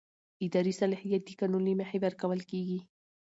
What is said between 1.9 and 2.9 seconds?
ورکول کېږي.